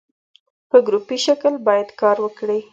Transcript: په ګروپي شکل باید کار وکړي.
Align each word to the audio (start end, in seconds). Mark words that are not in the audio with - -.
په 0.69 0.77
ګروپي 0.87 1.17
شکل 1.25 1.53
باید 1.67 1.87
کار 2.01 2.17
وکړي. 2.21 2.59